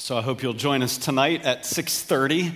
[0.00, 2.54] So I hope you'll join us tonight at 6:30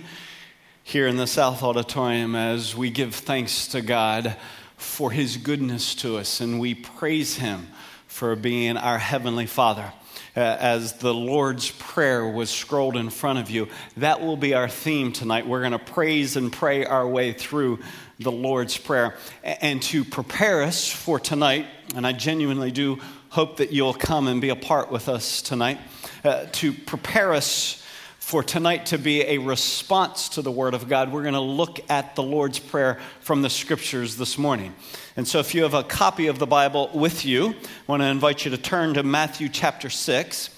[0.81, 4.35] here in the South Auditorium as we give thanks to God
[4.77, 7.67] for his goodness to us and we praise him
[8.07, 9.93] for being our heavenly Father.
[10.35, 14.67] Uh, as the Lord's Prayer was scrolled in front of you, that will be our
[14.67, 15.45] theme tonight.
[15.45, 17.77] We're going to praise and pray our way through
[18.19, 19.15] the Lord's Prayer.
[19.43, 22.99] And to prepare us for tonight, and I genuinely do
[23.35, 25.77] hope that you'll come and be a part with us tonight,
[26.23, 27.83] uh, to prepare us
[28.17, 31.81] for tonight to be a response to the Word of God, we're going to look
[31.91, 34.73] at the Lord's Prayer from the Scriptures this morning.
[35.17, 37.55] And so, if you have a copy of the Bible with you, I
[37.87, 40.49] want to invite you to turn to Matthew chapter 6.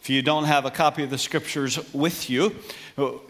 [0.00, 2.56] If you don't have a copy of the Scriptures with you,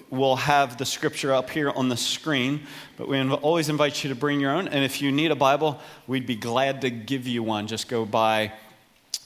[0.08, 2.62] we'll have the Scripture up here on the screen.
[2.96, 4.66] But we always invite you to bring your own.
[4.66, 7.66] And if you need a Bible, we'd be glad to give you one.
[7.66, 8.54] Just go by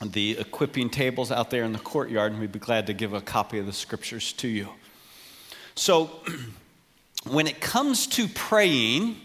[0.02, 3.20] the equipping tables out there in the courtyard, and we'd be glad to give a
[3.20, 4.68] copy of the scriptures to you.
[5.74, 6.10] So,
[7.28, 9.16] when it comes to praying,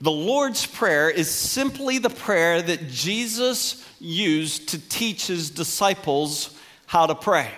[0.00, 7.06] the Lord's Prayer is simply the prayer that Jesus used to teach his disciples how
[7.06, 7.50] to pray.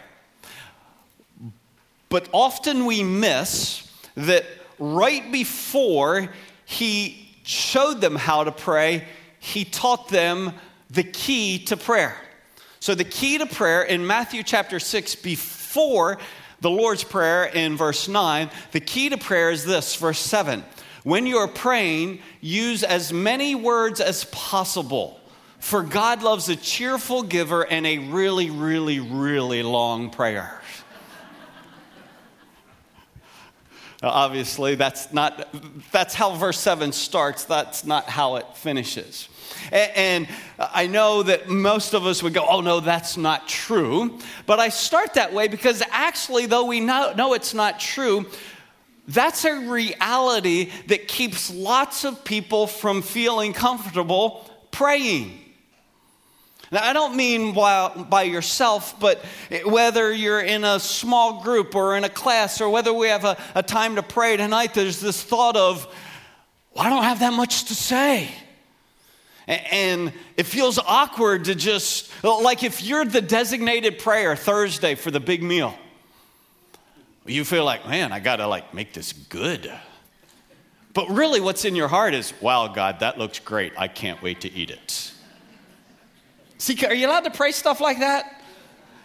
[2.09, 4.45] But often we miss that
[4.79, 6.31] right before
[6.65, 9.05] he showed them how to pray,
[9.39, 10.53] he taught them
[10.91, 12.17] the key to prayer.
[12.81, 16.19] So, the key to prayer in Matthew chapter 6, before
[16.61, 20.65] the Lord's Prayer in verse 9, the key to prayer is this, verse 7.
[21.03, 25.21] When you're praying, use as many words as possible.
[25.59, 30.61] For God loves a cheerful giver and a really, really, really long prayer.
[34.03, 35.55] Obviously, that's not
[35.93, 39.29] that's how verse 7 starts, that's not how it finishes.
[39.73, 44.19] And I know that most of us would go, oh, no, that's not true.
[44.47, 48.27] But I start that way because actually, though we know, it's not true,
[49.09, 55.37] that's a reality that keeps lots of people from feeling comfortable praying.
[56.73, 59.19] Now, I don't mean by yourself, but
[59.65, 63.37] whether you're in a small group or in a class or whether we have a,
[63.57, 65.93] a time to pray tonight, there's this thought of,
[66.73, 68.31] well, I don't have that much to say.
[69.51, 75.19] And it feels awkward to just, like if you're the designated prayer Thursday for the
[75.19, 75.75] big meal,
[77.27, 79.73] you feel like, man, I gotta like make this good.
[80.95, 83.73] But really, what's in your heart is, wow, God, that looks great.
[83.77, 85.13] I can't wait to eat it.
[86.59, 88.43] See, are you allowed to pray stuff like that?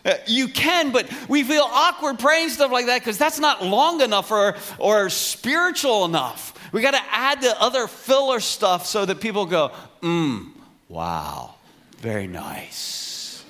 [0.03, 4.01] Uh, you can, but we feel awkward praying stuff like that because that's not long
[4.01, 6.54] enough or, or spiritual enough.
[6.71, 9.71] We got to add the other filler stuff so that people go,
[10.01, 10.51] mmm,
[10.89, 11.55] wow,
[11.99, 13.45] very nice.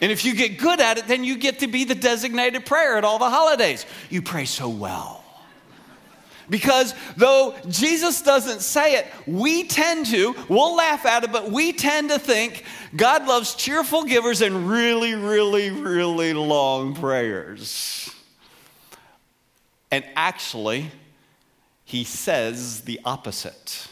[0.00, 2.96] and if you get good at it, then you get to be the designated prayer
[2.96, 3.86] at all the holidays.
[4.10, 5.24] You pray so well.
[6.50, 11.72] Because though Jesus doesn't say it, we tend to, we'll laugh at it, but we
[11.72, 12.64] tend to think
[12.96, 18.10] God loves cheerful givers and really, really, really long prayers.
[19.90, 20.90] And actually,
[21.88, 23.88] he says the opposite.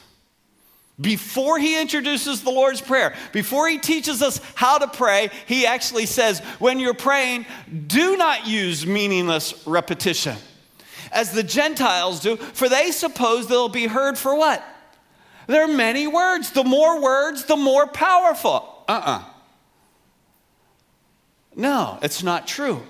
[1.01, 6.05] Before he introduces the Lord's Prayer, before he teaches us how to pray, he actually
[6.05, 7.47] says, when you're praying,
[7.87, 10.37] do not use meaningless repetition,
[11.11, 14.63] as the Gentiles do, for they suppose they'll be heard for what?
[15.47, 16.51] There are many words.
[16.51, 18.85] The more words, the more powerful.
[18.87, 19.19] Uh uh-uh.
[19.21, 19.25] uh
[21.55, 22.83] No, it's not true.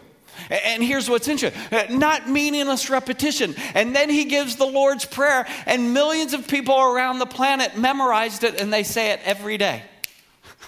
[0.51, 3.55] And here's what's interesting uh, not meaningless repetition.
[3.75, 8.45] And then he gives the Lord's Prayer, and millions of people around the planet memorized
[8.45, 9.83] it and they say it every day.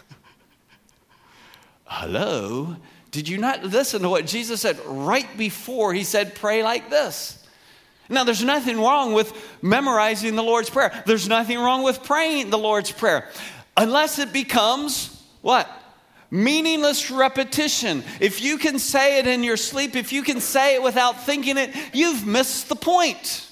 [1.84, 2.76] Hello?
[3.10, 7.34] Did you not listen to what Jesus said right before he said, pray like this?
[8.10, 11.02] Now, there's nothing wrong with memorizing the Lord's Prayer.
[11.06, 13.28] There's nothing wrong with praying the Lord's Prayer,
[13.76, 15.70] unless it becomes what?
[16.30, 18.04] Meaningless repetition.
[18.20, 21.56] If you can say it in your sleep, if you can say it without thinking
[21.56, 23.50] it, you've missed the point.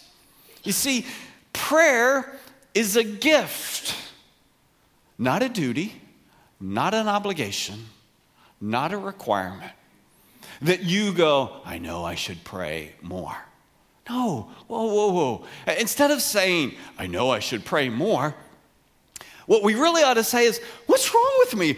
[0.62, 1.06] You see,
[1.52, 2.38] prayer
[2.74, 3.96] is a gift,
[5.16, 5.94] not a duty,
[6.60, 7.86] not an obligation,
[8.60, 9.72] not a requirement.
[10.62, 13.36] That you go, I know I should pray more.
[14.08, 15.46] No, whoa, whoa, whoa.
[15.78, 18.34] Instead of saying, I know I should pray more,
[19.46, 21.76] what we really ought to say is, What's wrong with me?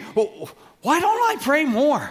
[0.81, 2.09] Why don't I pray more?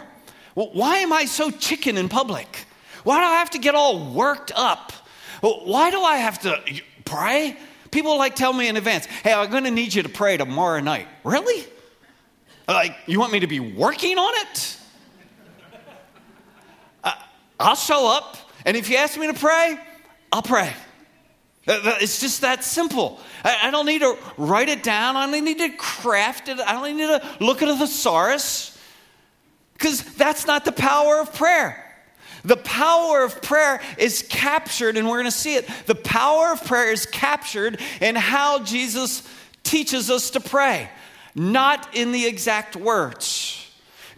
[0.54, 2.66] Why am I so chicken in public?
[3.04, 4.92] Why do I have to get all worked up?
[5.40, 6.60] Why do I have to
[7.04, 7.56] pray?
[7.90, 10.80] People like tell me in advance, hey, I'm going to need you to pray tomorrow
[10.80, 11.06] night.
[11.24, 11.64] Really?
[12.66, 14.76] Like, you want me to be working on it?
[17.02, 17.12] Uh,
[17.58, 18.36] I'll show up.
[18.66, 19.78] And if you ask me to pray,
[20.30, 20.74] I'll pray.
[21.68, 23.20] It's just that simple.
[23.44, 25.16] I don't need to write it down.
[25.16, 26.58] I don't need to craft it.
[26.58, 28.78] I don't need to look at a thesaurus
[29.74, 31.84] because that's not the power of prayer.
[32.44, 35.68] The power of prayer is captured, and we're going to see it.
[35.86, 39.28] The power of prayer is captured in how Jesus
[39.62, 40.88] teaches us to pray,
[41.34, 43.66] not in the exact words.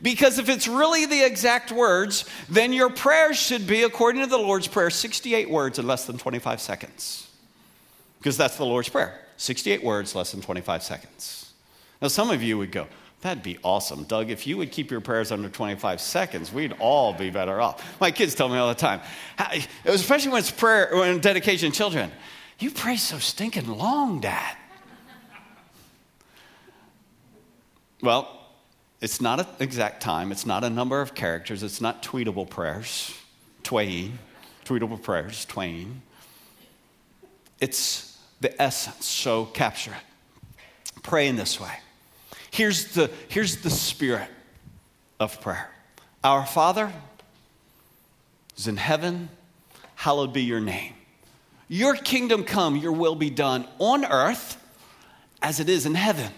[0.02, 4.38] Because if it's really the exact words, then your prayer should be, according to the
[4.38, 7.29] Lord's Prayer, 68 words in less than 25 seconds.
[8.20, 11.52] Because that's the Lord's Prayer 68 words, less than 25 seconds.
[12.00, 12.87] Now, some of you would go,
[13.20, 14.05] That'd be awesome.
[14.05, 18.00] Doug, if you would keep your prayers under 25 seconds, we'd all be better off.
[18.00, 19.00] My kids tell me all the time,
[19.84, 22.11] especially when it's prayer, when dedication children,
[22.58, 24.56] you pray so stinking long, Dad.
[28.02, 28.38] well,
[29.02, 33.14] it's not an exact time, it's not a number of characters, it's not tweetable prayers,
[33.62, 34.19] twain,
[34.64, 36.00] tweetable prayers, twain.
[37.61, 38.09] It's
[38.40, 41.02] the essence, so capture it.
[41.02, 41.72] Pray in this way.
[42.50, 44.28] Here's the, here's the spirit
[45.19, 45.70] of prayer
[46.25, 46.92] Our Father
[48.56, 49.28] is in heaven,
[49.94, 50.94] hallowed be your name.
[51.69, 54.56] Your kingdom come, your will be done on earth
[55.40, 56.32] as it is in heaven.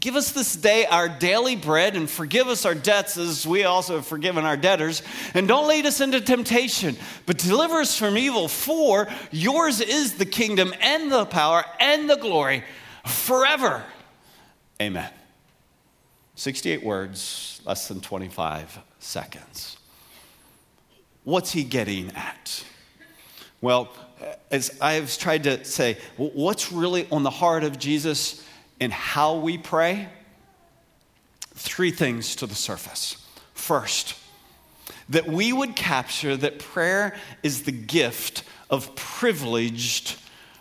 [0.00, 3.96] Give us this day our daily bread and forgive us our debts as we also
[3.96, 5.02] have forgiven our debtors.
[5.34, 6.96] And don't lead us into temptation,
[7.26, 8.48] but deliver us from evil.
[8.48, 12.64] For yours is the kingdom and the power and the glory
[13.06, 13.84] forever.
[14.80, 15.10] Amen.
[16.34, 19.76] 68 words, less than 25 seconds.
[21.24, 22.64] What's he getting at?
[23.60, 23.92] Well,
[24.50, 28.44] as I've tried to say, what's really on the heart of Jesus
[28.82, 30.08] and how we pray?
[31.54, 33.16] Three things to the surface.
[33.54, 34.18] First,
[35.08, 40.16] that we would capture that prayer is the gift of privileged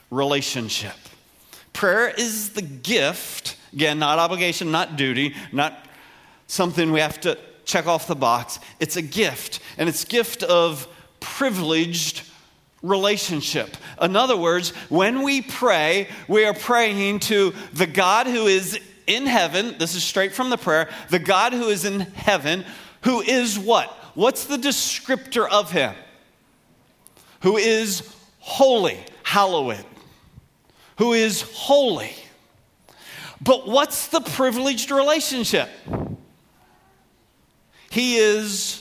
[0.09, 0.95] relationship.
[1.73, 5.85] Prayer is the gift Again, not obligation, not duty, not
[6.47, 8.59] something we have to check off the box.
[8.79, 10.88] It's a gift, and it's gift of
[11.19, 12.20] privileged
[12.81, 13.78] relationship.
[14.01, 19.25] In other words, when we pray, we are praying to the God who is in
[19.25, 19.75] heaven.
[19.78, 20.89] This is straight from the prayer.
[21.10, 22.66] The God who is in heaven,
[23.01, 23.89] who is what?
[24.16, 25.95] What's the descriptor of him?
[27.42, 29.86] Who is holy, hallowed.
[30.98, 32.13] Who is holy.
[33.42, 35.69] But what's the privileged relationship?
[37.89, 38.81] He is.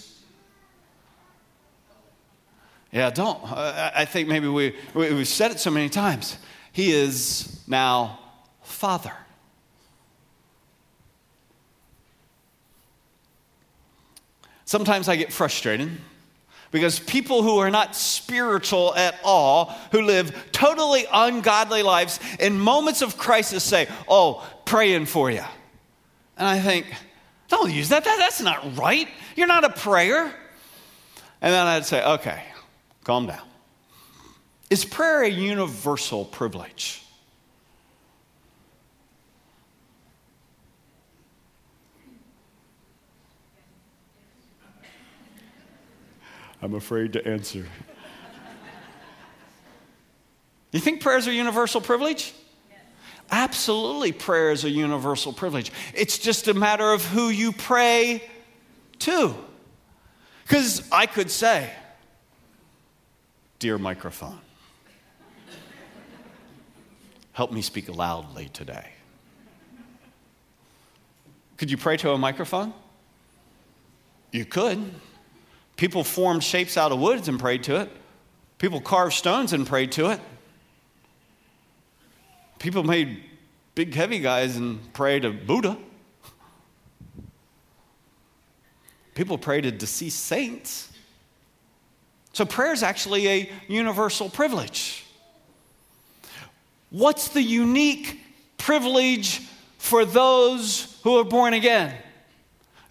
[2.93, 3.41] Yeah, don't.
[3.45, 6.37] Uh, I think maybe we, we've said it so many times.
[6.73, 8.19] He is now
[8.63, 9.13] Father.
[14.65, 15.91] Sometimes I get frustrated
[16.71, 23.03] because people who are not spiritual at all, who live totally ungodly lives, in moments
[23.03, 25.43] of crisis say, Oh, praying for you.
[26.37, 26.87] And I think,
[27.49, 28.05] Don't use that.
[28.05, 29.09] that that's not right.
[29.37, 30.33] You're not a prayer.
[31.43, 32.41] And then I'd say, Okay,
[33.05, 33.47] calm down.
[34.69, 37.03] Is prayer a universal privilege?
[46.63, 47.67] I'm afraid to answer.
[50.73, 52.35] you think prayers are universal privilege?
[53.31, 55.73] Absolutely, prayer is a universal privilege.
[55.95, 58.29] It's just a matter of who you pray
[59.01, 59.35] to.
[60.43, 61.71] Because I could say,
[63.61, 64.41] Dear microphone,
[67.33, 68.89] help me speak loudly today.
[71.59, 72.73] Could you pray to a microphone?
[74.33, 74.95] You could.
[75.77, 77.91] People formed shapes out of woods and prayed to it.
[78.57, 80.21] People carved stones and prayed to it.
[82.59, 83.23] People made
[83.75, 85.77] big, heavy guys and prayed to Buddha.
[89.15, 90.90] People pray to deceased saints.
[92.33, 95.05] So prayer is actually a universal privilege.
[96.91, 98.21] What's the unique
[98.57, 99.41] privilege
[99.79, 101.95] for those who are born again?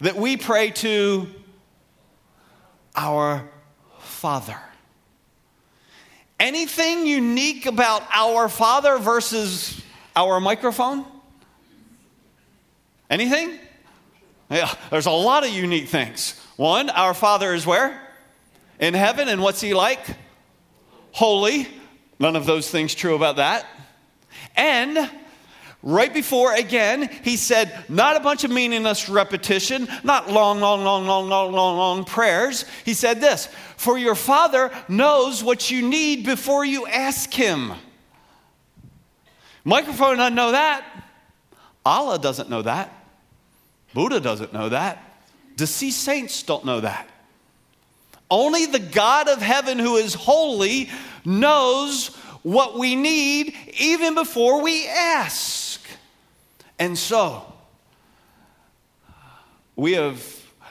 [0.02, 1.28] That we pray to
[2.96, 3.50] our
[4.00, 4.58] Father.
[6.40, 9.82] Anything unique about our Father versus
[10.16, 11.06] our microphone?
[13.10, 13.60] Anything?
[14.50, 16.40] Yeah, there's a lot of unique things.
[16.56, 18.09] One, our Father is where?
[18.80, 20.00] In heaven, and what's He like?
[21.12, 21.68] Holy.
[22.20, 23.66] None of those things true about that.
[24.56, 25.10] And
[25.82, 31.08] Right before, again, he said, not a bunch of meaningless repetition, not long, long, long,
[31.08, 32.66] long, long, long, long prayers.
[32.84, 37.72] He said this For your Father knows what you need before you ask Him.
[39.64, 40.86] Microphone doesn't know that.
[41.86, 42.94] Allah doesn't know that.
[43.94, 45.02] Buddha doesn't know that.
[45.56, 47.10] Deceased saints don't know that.
[48.32, 50.90] Only the God of heaven, who is holy,
[51.26, 55.82] knows what we need even before we ask.
[56.78, 57.46] And so,
[59.76, 60.24] we have,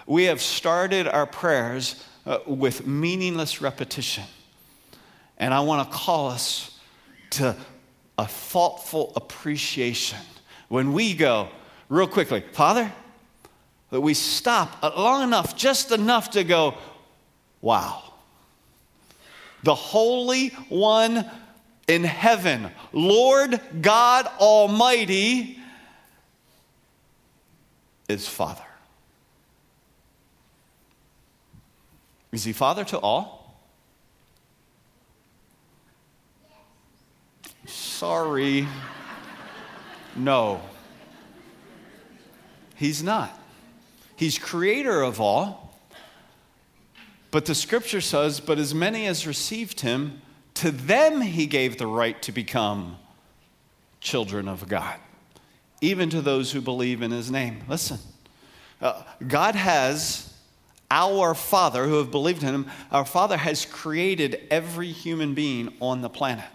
[0.06, 4.24] we have started our prayers uh, with meaningless repetition.
[5.38, 6.78] And I want to call us
[7.30, 7.56] to
[8.18, 10.18] a thoughtful appreciation.
[10.68, 11.48] When we go,
[11.88, 12.92] real quickly, Father,
[13.90, 16.74] that we stop long enough, just enough to go,
[17.60, 18.02] wow.
[19.62, 21.28] The Holy One
[21.86, 25.58] in heaven, Lord God Almighty,
[28.08, 28.62] is Father.
[32.30, 33.38] Is he Father to all?
[37.66, 38.66] Sorry.
[40.14, 40.60] No.
[42.76, 43.38] He's not.
[44.16, 45.67] He's creator of all.
[47.30, 50.22] But the scripture says, But as many as received him,
[50.54, 52.96] to them he gave the right to become
[54.00, 54.98] children of God
[55.80, 57.60] even to those who believe in his name.
[57.68, 57.98] Listen,
[58.80, 60.32] uh, God has
[60.90, 66.00] our Father who have believed in him, our Father has created every human being on
[66.00, 66.46] the planet.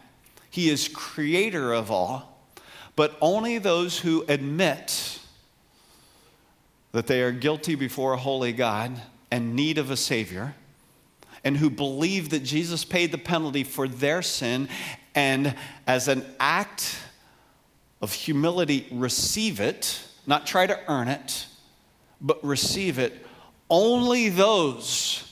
[0.50, 2.48] He is creator of all,
[2.96, 5.20] but only those who admit
[6.92, 9.02] that they are guilty before a holy God
[9.32, 10.56] and need of a Savior,
[11.44, 14.70] and who believe that Jesus paid the penalty for their sin,
[15.16, 16.98] and as an act
[18.02, 21.46] of humility, receive it, not try to earn it,
[22.22, 23.26] but receive it.
[23.70, 25.30] Only those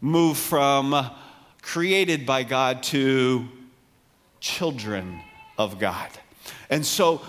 [0.00, 1.10] move from
[1.62, 3.48] created by God to
[4.40, 5.20] children
[5.58, 6.10] of God.
[6.70, 7.22] And so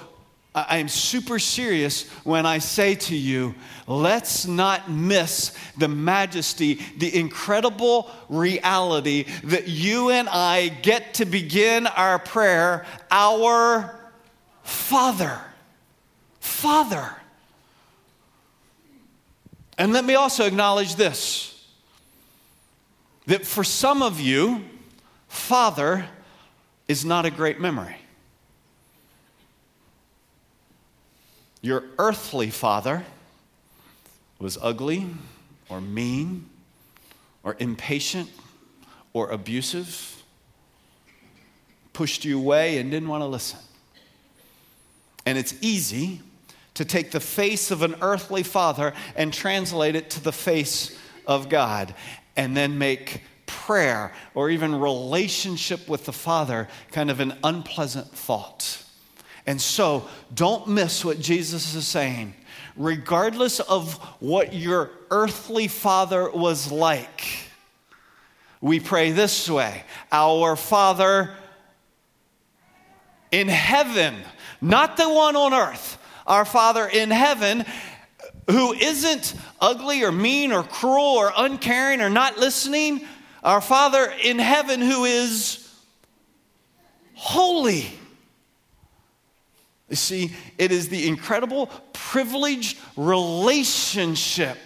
[0.68, 3.54] I am super serious when I say to you,
[3.86, 11.86] let's not miss the majesty, the incredible reality that you and I get to begin
[11.88, 14.00] our prayer, our
[14.64, 15.40] Father.
[16.40, 17.14] Father.
[19.78, 21.54] And let me also acknowledge this
[23.28, 24.64] that for some of you,
[25.28, 26.08] Father
[26.88, 27.98] is not a great memory.
[31.62, 33.06] Your earthly father
[34.40, 35.08] was ugly
[35.70, 36.50] or mean
[37.44, 38.30] or impatient
[39.14, 40.24] or abusive,
[41.94, 43.60] pushed you away and didn't want to listen.
[45.26, 46.22] And it's easy
[46.76, 51.50] to take the face of an earthly father and translate it to the face of
[51.50, 51.96] God
[52.36, 58.84] and then make prayer or even relationship with the Father kind of an unpleasant thought.
[59.48, 62.36] And so don't miss what Jesus is saying.
[62.75, 67.24] Regardless of what your earthly father was like,
[68.62, 71.32] we pray this way Our Father
[73.32, 74.16] in heaven
[74.62, 77.66] not the one on earth, our Father in heaven,
[78.50, 83.06] who isn't ugly or mean or cruel or uncaring or not listening,
[83.44, 85.63] our Father in heaven who is
[87.13, 87.88] holy.
[89.89, 94.58] You see, it is the incredible, privileged relationship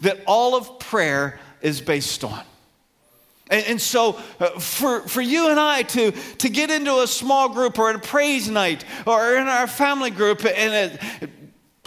[0.00, 2.42] that all of prayer is based on.
[3.50, 7.48] And, and so, uh, for, for you and I to, to get into a small
[7.48, 11.30] group or a praise night or in our family group, and it,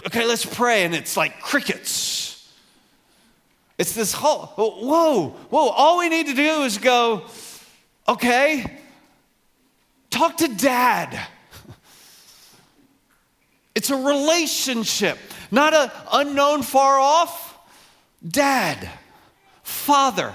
[0.06, 2.52] okay, let's pray, and it's like crickets.
[3.78, 7.22] It's this whole, whoa, whoa, all we need to do is go,
[8.06, 8.80] okay,
[10.10, 11.18] talk to dad.
[13.74, 15.18] It's a relationship,
[15.50, 17.58] not an unknown far off.
[18.26, 18.88] Dad,
[19.62, 20.34] father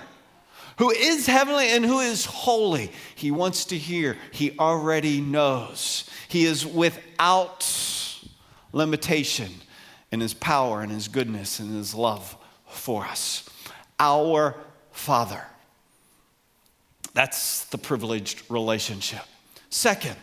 [0.78, 2.92] who is heavenly and who is holy.
[3.16, 4.16] He wants to hear.
[4.32, 6.10] He already knows.
[6.28, 7.66] He is without
[8.72, 9.52] limitation
[10.12, 12.36] in his power and his goodness and his love
[12.68, 13.50] for us.
[14.00, 14.56] Our
[14.92, 15.44] Father.
[17.14, 19.24] That's the privileged relationship.
[19.70, 20.16] Second,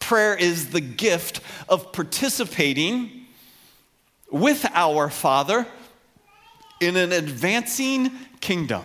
[0.00, 3.26] prayer is the gift of participating
[4.30, 5.66] with our Father
[6.80, 8.82] in an advancing kingdom.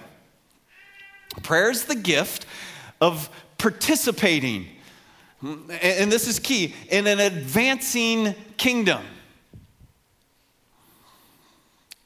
[1.42, 2.46] Prayer is the gift
[3.02, 4.68] of participating.
[5.42, 9.02] And this is key in an advancing kingdom.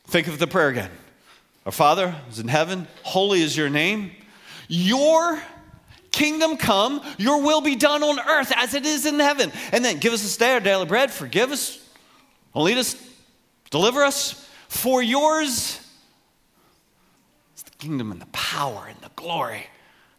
[0.07, 0.91] Think of the prayer again.
[1.65, 4.11] Our Father is in heaven, holy is your name.
[4.67, 5.41] Your
[6.11, 9.51] kingdom come, your will be done on earth as it is in heaven.
[9.71, 11.79] And then give us this day our daily bread, forgive us,
[12.53, 12.95] lead us,
[13.69, 14.47] deliver us.
[14.67, 15.79] For yours
[17.55, 19.65] is the kingdom and the power and the glory.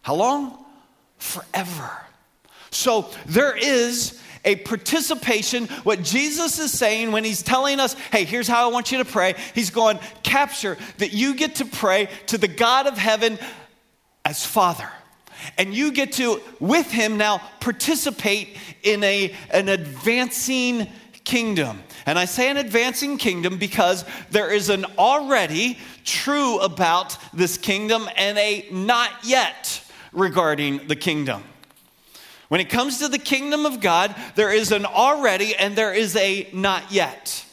[0.01, 0.65] How long?
[1.17, 1.91] Forever.
[2.71, 5.67] So there is a participation.
[5.83, 9.05] What Jesus is saying when he's telling us, hey, here's how I want you to
[9.05, 13.37] pray, he's going, capture that you get to pray to the God of heaven
[14.25, 14.89] as Father.
[15.57, 20.87] And you get to, with him now, participate in a, an advancing
[21.23, 21.81] kingdom.
[22.05, 28.09] And I say an advancing kingdom because there is an already true about this kingdom
[28.17, 31.43] and a not yet regarding the kingdom.
[32.47, 36.15] When it comes to the kingdom of God, there is an already and there is
[36.17, 37.45] a not yet.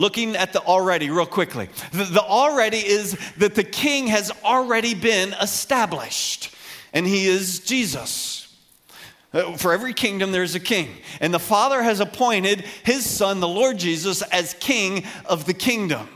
[0.00, 1.68] Looking at the already real quickly.
[1.92, 6.56] The, the already is that the king has already been established,
[6.94, 8.56] and he is Jesus.
[9.34, 10.88] Uh, for every kingdom, there's a king.
[11.20, 16.08] And the Father has appointed his Son, the Lord Jesus, as king of the kingdom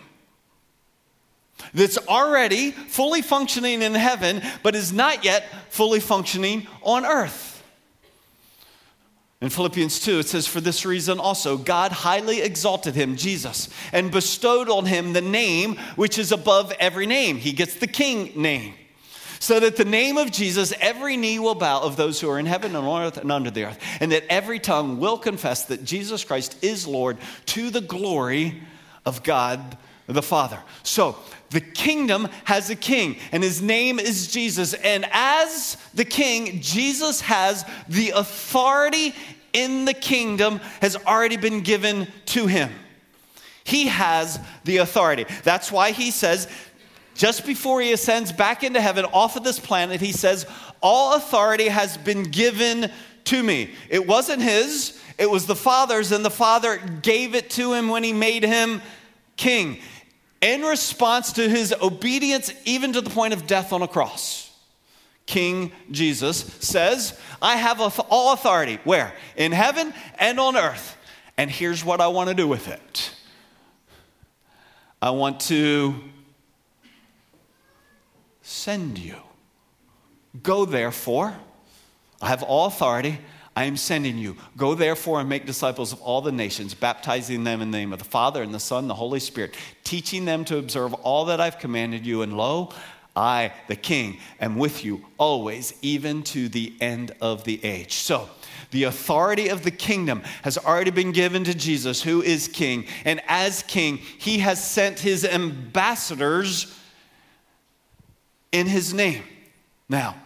[1.75, 7.54] that's already fully functioning in heaven, but is not yet fully functioning on earth.
[9.45, 14.11] In Philippians 2, it says, For this reason also, God highly exalted him, Jesus, and
[14.11, 17.37] bestowed on him the name which is above every name.
[17.37, 18.73] He gets the king name.
[19.41, 22.47] So that the name of Jesus, every knee will bow of those who are in
[22.47, 25.85] heaven and on earth and under the earth, and that every tongue will confess that
[25.85, 28.63] Jesus Christ is Lord to the glory
[29.05, 30.63] of God the Father.
[30.83, 31.17] So
[31.51, 34.75] the kingdom has a king, and his name is Jesus.
[34.75, 39.15] And as the king, Jesus has the authority
[39.55, 42.71] in the kingdom has already been given to him.
[43.65, 45.25] He has the authority.
[45.43, 46.49] That's why he says,
[47.15, 50.47] just before he ascends back into heaven off of this planet, he says,
[50.83, 52.91] All authority has been given
[53.25, 53.71] to me.
[53.89, 58.05] It wasn't his, it was the Father's, and the Father gave it to him when
[58.05, 58.83] he made him
[59.37, 59.79] king
[60.41, 64.44] in response to his obedience, even to the point of death on a cross.
[65.27, 68.79] King Jesus says, I have all authority.
[68.85, 69.13] Where?
[69.37, 70.97] In heaven and on earth.
[71.37, 73.11] And here's what I want to do with it
[75.01, 75.95] I want to
[78.43, 79.17] send you.
[80.43, 81.35] Go therefore.
[82.21, 83.19] I have all authority.
[83.57, 84.37] I am sending you.
[84.57, 88.01] Go therefore and make disciples of all the nations, baptizing them in the name of
[88.01, 91.41] the Father and the Son and the Holy Spirit, teaching them to observe all that
[91.41, 92.23] I've commanded you.
[92.23, 92.73] And lo,
[93.17, 97.95] I, the King, am with you always, even to the end of the age.
[97.95, 98.29] So,
[98.71, 102.87] the authority of the kingdom has already been given to Jesus, who is king.
[103.05, 106.77] And as king, he has sent his ambassadors
[108.51, 109.23] in his name.
[109.89, 110.17] Now,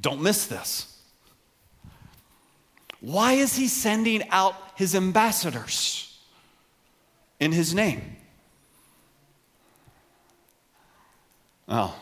[0.00, 0.98] don't miss this.
[3.00, 6.18] Why is he sending out his ambassadors
[7.38, 8.17] in his name?
[11.68, 11.94] Oh,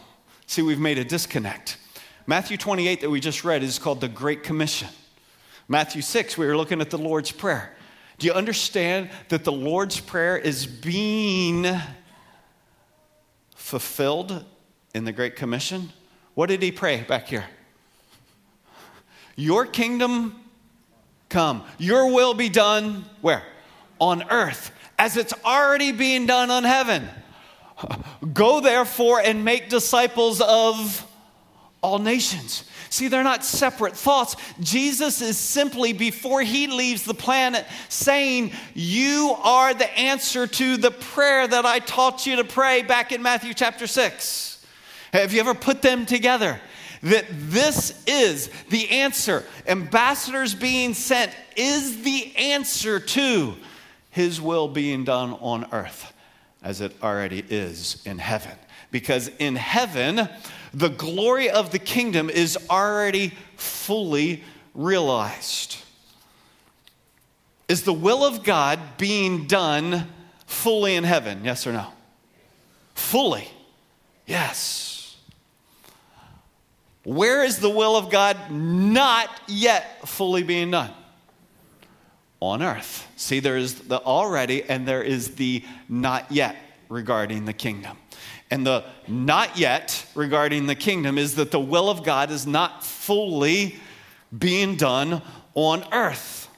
[0.46, 1.78] see, we've made a disconnect.
[2.26, 4.88] Matthew 28 that we just read is called the Great Commission.
[5.68, 7.76] Matthew 6, we were looking at the Lord's Prayer.
[8.18, 11.66] Do you understand that the Lord's Prayer is being
[13.56, 14.44] fulfilled
[14.94, 15.92] in the Great Commission?
[16.34, 17.46] What did he pray back here?
[19.34, 20.40] Your kingdom
[21.28, 21.64] come.
[21.78, 23.42] Your will be done where?
[23.98, 27.08] On earth, as it's already being done on heaven.
[28.32, 31.06] Go therefore and make disciples of
[31.82, 32.64] all nations.
[32.88, 34.36] See, they're not separate thoughts.
[34.60, 40.90] Jesus is simply, before he leaves the planet, saying, You are the answer to the
[40.90, 44.64] prayer that I taught you to pray back in Matthew chapter 6.
[45.12, 46.60] Have you ever put them together?
[47.02, 49.44] that this is the answer.
[49.68, 53.54] Ambassadors being sent is the answer to
[54.10, 56.12] his will being done on earth
[56.66, 58.50] as it already is in heaven.
[58.90, 60.28] Because in heaven,
[60.74, 64.42] the glory of the kingdom is already fully
[64.74, 65.76] realized.
[67.68, 70.08] Is the will of God being done
[70.46, 71.44] fully in heaven?
[71.44, 71.86] Yes or no?
[72.94, 73.46] Fully.
[74.26, 75.16] Yes.
[77.04, 80.90] Where is the will of God not yet fully being done?
[82.40, 83.10] On earth.
[83.16, 86.56] See, there is the already and there is the not yet
[86.88, 87.96] regarding the kingdom.
[88.50, 92.84] And the not yet regarding the kingdom is that the will of God is not
[92.84, 93.76] fully
[94.36, 95.22] being done
[95.54, 96.48] on earth.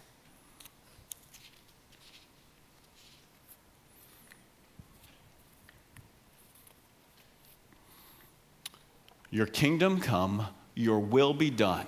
[9.31, 11.87] Your kingdom come, your will be done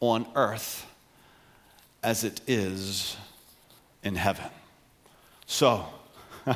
[0.00, 0.86] on earth
[2.02, 3.16] as it is
[4.02, 4.46] in heaven.
[5.46, 5.86] So,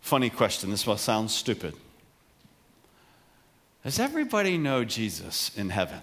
[0.00, 0.70] funny question.
[0.70, 1.74] This will sound stupid.
[3.84, 6.00] Does everybody know Jesus in heaven?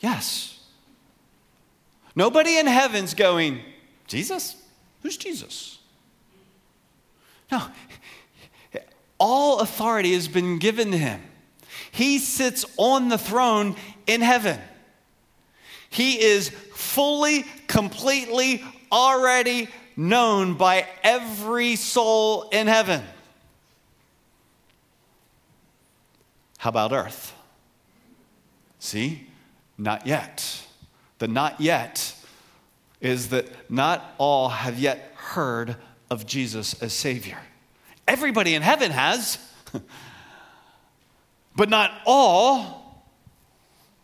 [0.00, 0.58] Yes.
[2.14, 3.60] Nobody in heaven's going,
[4.06, 4.56] Jesus?
[5.02, 5.78] Who's Jesus?
[7.50, 7.62] No.
[9.24, 11.22] All authority has been given to him.
[11.92, 13.76] He sits on the throne
[14.08, 14.58] in heaven.
[15.90, 23.00] He is fully, completely, already known by every soul in heaven.
[26.58, 27.32] How about earth?
[28.80, 29.28] See?
[29.78, 30.66] Not yet.
[31.20, 32.16] The not yet
[33.00, 35.76] is that not all have yet heard
[36.10, 37.38] of Jesus as Savior.
[38.06, 39.38] Everybody in heaven has,
[41.56, 43.04] but not all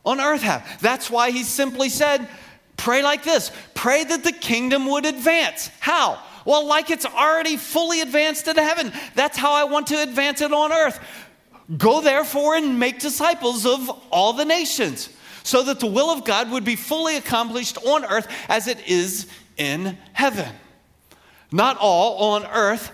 [0.05, 0.81] on earth have.
[0.81, 2.29] That's why he simply said,
[2.77, 5.71] Pray like this pray that the kingdom would advance.
[5.81, 6.23] How?
[6.45, 8.93] Well, like it's already fully advanced into heaven.
[9.15, 10.99] That's how I want to advance it on earth.
[11.77, 15.11] Go therefore and make disciples of all the nations
[15.43, 19.27] so that the will of God would be fully accomplished on earth as it is
[19.59, 20.49] in heaven.
[21.53, 22.93] Not all on earth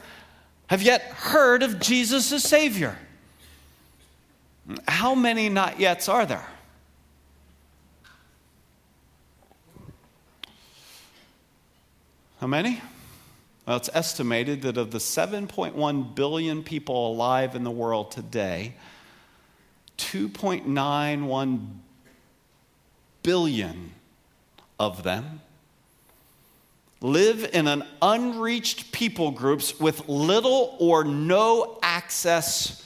[0.69, 2.99] have yet heard of Jesus as Savior.
[4.89, 6.47] How many not yets are there?
[12.41, 12.81] How many?
[13.67, 18.75] Well, it's estimated that of the 7.1 billion people alive in the world today,
[19.97, 21.67] 2.91
[23.23, 23.93] billion
[24.79, 25.41] of them
[27.05, 32.83] live in an unreached people groups with little or no access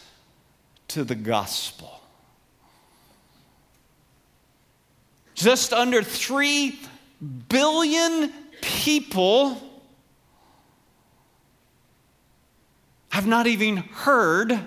[0.89, 2.01] to the gospel.
[5.37, 6.81] Just under 3
[7.49, 9.57] billion people
[13.11, 14.59] have not even heard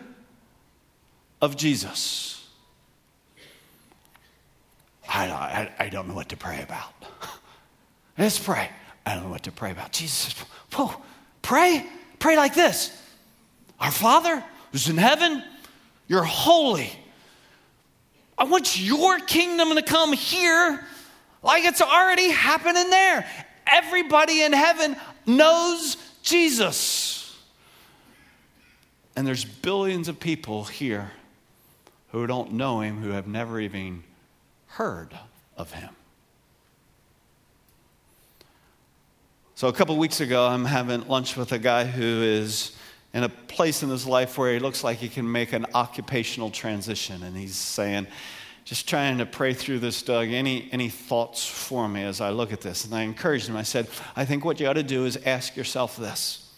[1.42, 2.48] of Jesus.
[5.10, 6.94] I, I, I don't know what to pray about.
[8.18, 8.70] Let's pray.
[9.06, 9.92] I don't know what to pray about.
[9.92, 10.34] Jesus,
[10.74, 10.94] whoa,
[11.42, 11.86] pray.
[12.20, 12.96] Pray like this
[13.80, 15.44] Our Father who's in heaven,
[16.08, 16.92] you're holy.
[18.38, 20.84] I want your kingdom to come here
[21.44, 23.28] like it's already happening there.
[23.68, 27.38] Everybody in heaven knows Jesus.
[29.16, 31.12] And there's billions of people here
[32.12, 34.04] who don't know him, who have never even
[34.68, 35.18] heard
[35.58, 35.90] of him.
[39.62, 42.76] So, a couple weeks ago, I'm having lunch with a guy who is
[43.14, 46.50] in a place in his life where he looks like he can make an occupational
[46.50, 47.22] transition.
[47.22, 48.08] And he's saying,
[48.66, 50.30] just trying to pray through this, Doug.
[50.30, 52.86] Any, any thoughts for me as I look at this?
[52.86, 53.56] And I encouraged him.
[53.56, 56.51] I said, I think what you ought to do is ask yourself this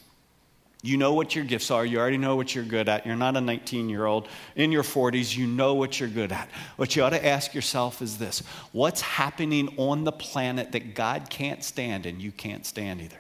[0.85, 1.85] you know what your gifts are.
[1.85, 3.05] You already know what you're good at.
[3.05, 5.35] You're not a 19 year old in your 40s.
[5.35, 6.49] You know what you're good at.
[6.75, 8.41] What you ought to ask yourself is this
[8.73, 13.17] What's happening on the planet that God can't stand and you can't stand either?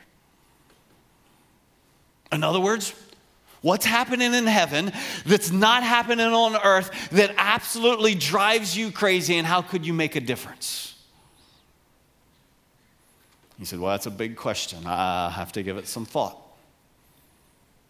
[2.33, 2.93] In other words,
[3.61, 4.91] what's happening in heaven
[5.25, 10.17] that's not happening on earth that absolutely drives you crazy, and how could you make
[10.17, 11.01] a difference?
[13.57, 14.85] He said, Well, that's a big question.
[14.85, 16.42] I have to give it some thought.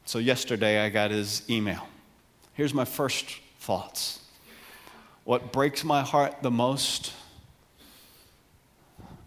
[0.05, 1.87] So, yesterday I got his email.
[2.53, 3.25] Here's my first
[3.59, 4.19] thoughts.
[5.23, 7.13] What breaks my heart the most,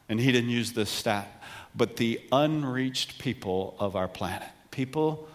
[0.09, 1.43] and he didn't use this stat,
[1.75, 4.49] but the unreached people of our planet.
[4.71, 5.29] People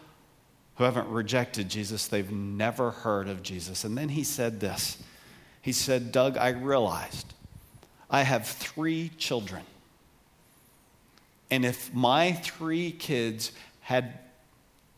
[0.75, 3.83] who haven't rejected Jesus, they've never heard of Jesus.
[3.83, 5.01] And then he said this
[5.61, 7.33] He said, Doug, I realized
[8.09, 9.63] I have three children.
[11.49, 13.51] And if my three kids
[13.81, 14.19] had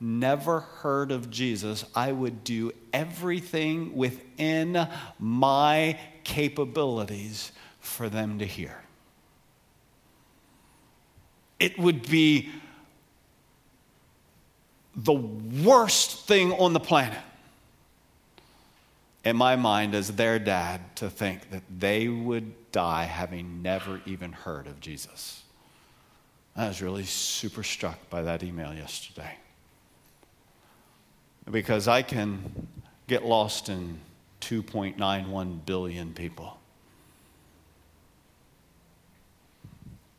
[0.04, 4.88] never heard of Jesus, I would do everything within
[5.18, 8.84] my capabilities for them to hear.
[11.60, 12.50] It would be
[14.96, 17.18] the worst thing on the planet,
[19.24, 24.34] in my mind, as their dad, to think that they would die having never even
[24.34, 25.42] heard of Jesus.
[26.56, 29.38] I was really super struck by that email yesterday.
[31.50, 32.68] Because I can
[33.08, 34.00] get lost in
[34.42, 36.58] 2.91 billion people.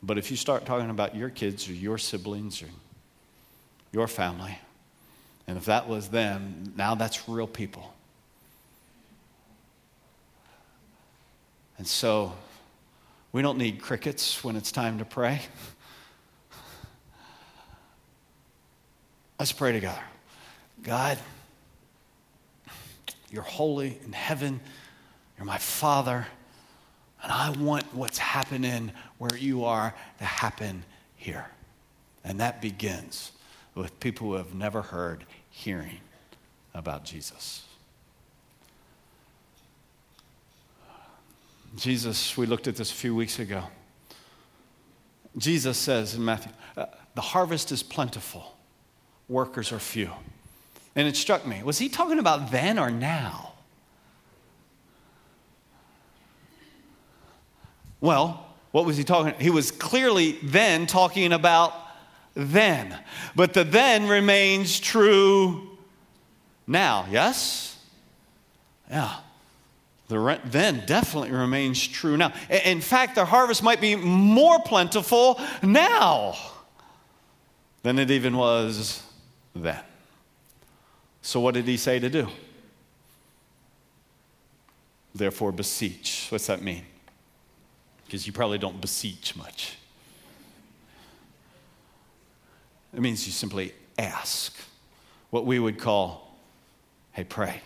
[0.03, 2.69] But if you start talking about your kids or your siblings or
[3.91, 4.59] your family,
[5.47, 7.95] and if that was them, now that's real people.
[11.79, 12.33] And so
[13.33, 15.43] we don't need crickets when it's time to pray.
[19.39, 20.03] Let's pray together.
[20.83, 21.19] God,
[23.31, 24.61] you're holy in heaven.
[25.37, 26.27] You're my Father.
[27.23, 30.85] And I want what's happening where you are to happen
[31.17, 31.47] here.
[32.23, 33.33] And that begins
[33.75, 36.01] with people who have never heard hearing
[36.75, 37.65] about Jesus.
[41.77, 43.65] Jesus, we looked at this a few weeks ago.
[45.37, 48.57] Jesus says in Matthew, uh, the harvest is plentiful,
[49.29, 50.11] workers are few.
[50.97, 53.53] And it struck me, was he talking about then or now?
[58.01, 59.35] Well, what was he talking?
[59.41, 61.73] He was clearly then talking about
[62.35, 62.99] then.
[63.35, 65.79] But the then remains true
[66.67, 67.79] now, yes?
[68.91, 69.17] Yeah.
[70.09, 72.35] The then definitely remains true now.
[72.51, 76.37] In fact, the harvest might be more plentiful now
[77.83, 79.03] than it even was
[79.55, 79.81] then.
[81.25, 82.29] So, what did he say to do?
[85.15, 86.27] Therefore, beseech.
[86.29, 86.85] What's that mean?
[88.05, 89.79] Because you probably don't beseech much.
[92.93, 94.55] It means you simply ask,
[95.31, 96.37] what we would call,
[97.13, 97.63] hey, pray.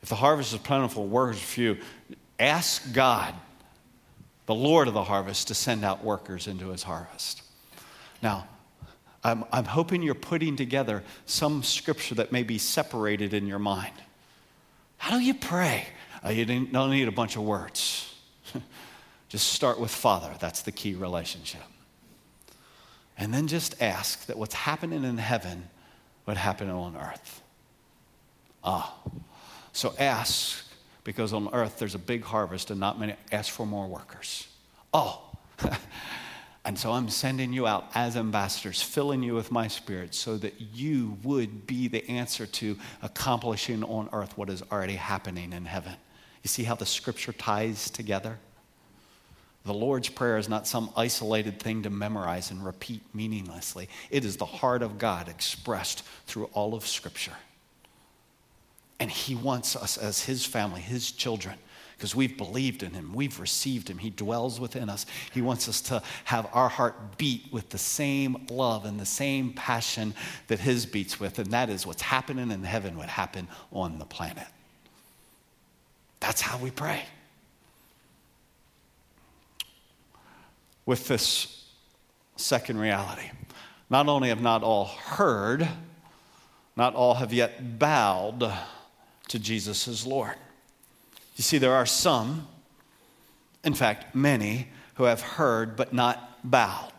[0.00, 1.78] If the harvest is plentiful, workers few,
[2.38, 3.34] ask God,
[4.46, 7.42] the Lord of the harvest, to send out workers into his harvest.
[8.22, 8.46] Now,
[9.24, 13.94] I'm, I'm hoping you're putting together some scripture that may be separated in your mind.
[14.98, 15.86] How do you pray?
[16.24, 18.14] Uh, you don't need a bunch of words.
[19.28, 20.30] just start with Father.
[20.40, 21.62] That's the key relationship.
[23.16, 25.68] And then just ask that what's happening in heaven
[26.26, 27.42] would happen on earth.
[28.64, 28.94] Ah.
[29.72, 30.64] So ask,
[31.04, 33.14] because on earth there's a big harvest and not many.
[33.30, 34.48] Ask for more workers.
[34.92, 35.22] Oh.
[36.64, 40.60] And so I'm sending you out as ambassadors, filling you with my spirit so that
[40.60, 45.94] you would be the answer to accomplishing on earth what is already happening in heaven.
[46.42, 48.38] You see how the scripture ties together?
[49.64, 53.88] The Lord's Prayer is not some isolated thing to memorize and repeat meaninglessly.
[54.10, 57.36] It is the heart of God expressed through all of Scripture.
[58.98, 61.58] And He wants us as His family, His children,
[62.02, 65.06] because we've believed in him, we've received him, he dwells within us.
[65.32, 69.52] He wants us to have our heart beat with the same love and the same
[69.52, 70.12] passion
[70.48, 74.04] that his beats with, and that is what's happening in heaven would happen on the
[74.04, 74.48] planet.
[76.18, 77.04] That's how we pray.
[80.84, 81.66] With this
[82.34, 83.30] second reality,
[83.88, 85.68] not only have not all heard,
[86.74, 88.52] not all have yet bowed
[89.28, 90.34] to Jesus as Lord.
[91.42, 92.46] You see, there are some,
[93.64, 96.92] in fact, many, who have heard but not bowed.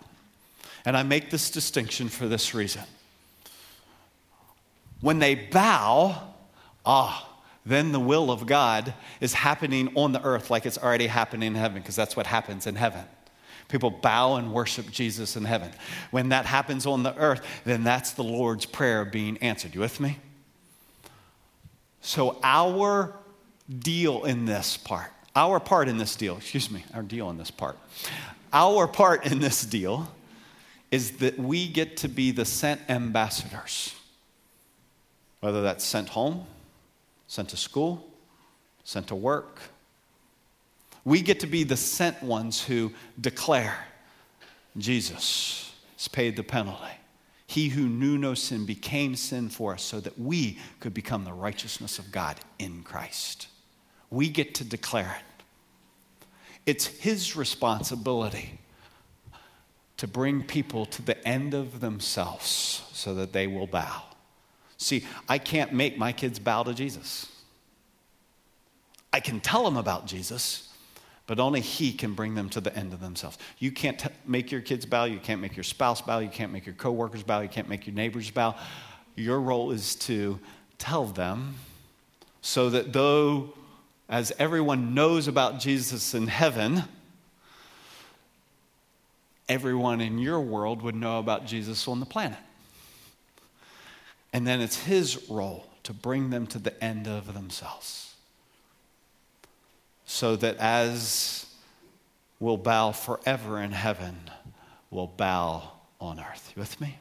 [0.83, 2.81] And I make this distinction for this reason.
[4.99, 6.33] When they bow,
[6.85, 7.29] ah,
[7.65, 11.55] then the will of God is happening on the earth like it's already happening in
[11.55, 13.05] heaven, because that's what happens in heaven.
[13.69, 15.71] People bow and worship Jesus in heaven.
[16.11, 19.73] When that happens on the earth, then that's the Lord's prayer being answered.
[19.73, 20.17] You with me?
[22.01, 23.22] So, our
[23.67, 27.51] deal in this part, our part in this deal, excuse me, our deal in this
[27.51, 27.77] part,
[28.51, 30.09] our part in this deal
[30.91, 33.95] is that we get to be the sent ambassadors.
[35.39, 36.45] Whether that's sent home,
[37.27, 38.07] sent to school,
[38.83, 39.59] sent to work.
[41.03, 43.77] We get to be the sent ones who declare
[44.77, 46.93] Jesus has paid the penalty.
[47.47, 51.33] He who knew no sin became sin for us so that we could become the
[51.33, 53.47] righteousness of God in Christ.
[54.13, 55.43] We get to declare it.
[56.67, 58.59] It's His responsibility
[59.97, 64.03] to bring people to the end of themselves so that they will bow.
[64.77, 67.27] See, I can't make my kids bow to Jesus.
[69.11, 70.71] I can tell them about Jesus,
[71.25, 73.39] but only He can bring them to the end of themselves.
[73.57, 76.51] You can't t- make your kids bow, you can't make your spouse bow, you can't
[76.51, 78.55] make your coworkers bow, you can't make your neighbors bow.
[79.15, 80.39] Your role is to
[80.77, 81.55] tell them
[82.41, 83.55] so that though
[84.09, 86.83] as everyone knows about Jesus in heaven,
[89.47, 92.39] everyone in your world would know about Jesus on the planet.
[94.31, 98.15] And then it's his role to bring them to the end of themselves.
[100.05, 101.45] So that as
[102.39, 104.29] we'll bow forever in heaven,
[104.89, 106.51] we'll bow on earth.
[106.55, 106.99] You with me?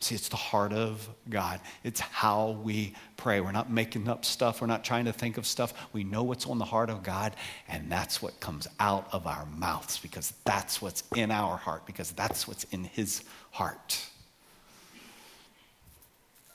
[0.00, 1.60] See, it's the heart of God.
[1.82, 3.40] It's how we pray.
[3.40, 4.60] We're not making up stuff.
[4.60, 5.74] We're not trying to think of stuff.
[5.92, 7.34] We know what's on the heart of God,
[7.66, 12.12] and that's what comes out of our mouths because that's what's in our heart, because
[12.12, 14.00] that's what's in His heart.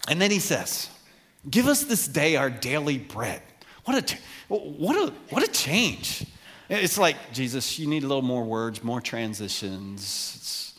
[0.08, 0.90] And then He says,
[1.50, 3.42] Give us this day our daily bread.
[3.84, 6.26] What a, what a, what a change.
[6.70, 10.34] It's like, Jesus, you need a little more words, more transitions.
[10.38, 10.73] It's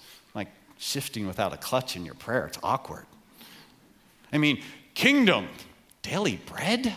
[0.84, 2.46] shifting without a clutch in your prayer.
[2.46, 3.06] It's awkward.
[4.30, 5.48] I mean, kingdom,
[6.02, 6.92] daily bread?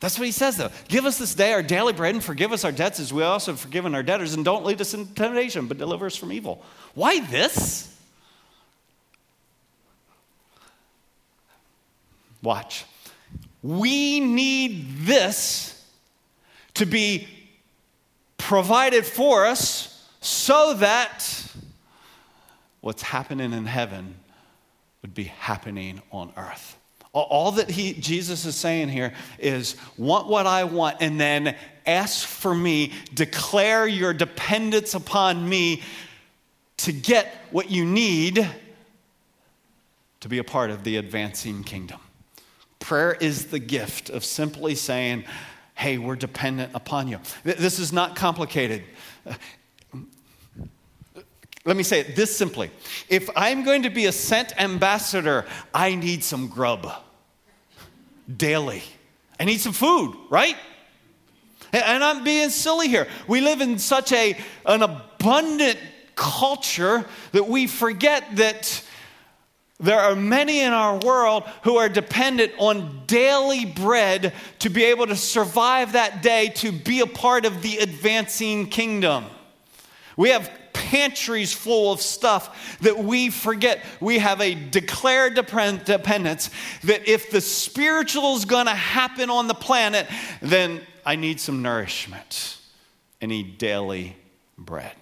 [0.00, 0.70] That's what he says, though.
[0.88, 3.52] Give us this day our daily bread and forgive us our debts as we also
[3.52, 6.62] have forgiven our debtors, and don't lead us into temptation, but deliver us from evil.
[6.94, 7.96] Why this?
[12.42, 12.84] Watch.
[13.62, 15.82] We need this
[16.74, 17.26] to be
[18.36, 21.35] provided for us so that
[22.86, 24.14] what's happening in heaven
[25.02, 26.78] would be happening on earth.
[27.12, 32.24] All that he, Jesus is saying here is want what I want and then ask
[32.24, 35.82] for me, declare your dependence upon me
[36.76, 38.48] to get what you need
[40.20, 41.98] to be a part of the advancing kingdom.
[42.78, 45.24] Prayer is the gift of simply saying,
[45.74, 47.18] Hey, we're dependent upon you.
[47.42, 48.84] This is not complicated.
[51.66, 52.70] Let me say it this simply.
[53.08, 56.90] If I'm going to be a sent ambassador, I need some grub
[58.34, 58.84] daily.
[59.38, 60.56] I need some food, right?
[61.72, 63.08] And I'm being silly here.
[63.26, 65.78] We live in such a, an abundant
[66.14, 68.82] culture that we forget that
[69.80, 75.08] there are many in our world who are dependent on daily bread to be able
[75.08, 79.26] to survive that day, to be a part of the advancing kingdom.
[80.16, 80.48] We have
[80.86, 83.84] pantries full of stuff that we forget.
[84.00, 86.50] We have a declared dependence
[86.84, 90.06] that if the spiritual is going to happen on the planet,
[90.40, 92.58] then I need some nourishment.
[93.20, 94.16] I need daily
[94.56, 94.92] bread.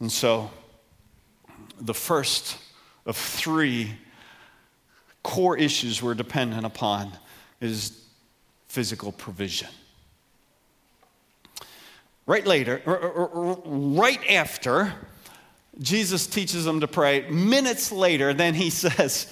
[0.00, 0.50] And so,
[1.80, 2.58] the first
[3.06, 3.92] of three
[5.22, 7.12] core issues we're dependent upon
[7.60, 8.04] is
[8.66, 9.68] physical provision.
[12.32, 14.94] Right later, right after
[15.78, 19.30] Jesus teaches them to pray, minutes later, then he says,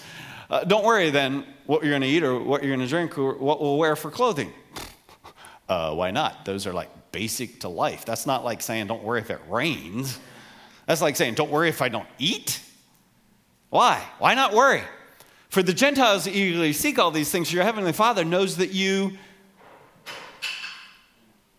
[0.51, 3.17] uh, Don't worry then what you're going to eat or what you're going to drink
[3.17, 4.53] or what we'll wear for clothing.
[5.67, 6.45] Uh, why not?
[6.45, 8.05] Those are like basic to life.
[8.05, 10.19] That's not like saying, Don't worry if it rains.
[10.85, 12.61] That's like saying, Don't worry if I don't eat.
[13.69, 14.05] Why?
[14.19, 14.83] Why not worry?
[15.49, 17.53] For the Gentiles eagerly seek all these things.
[17.53, 19.17] Your heavenly Father knows that you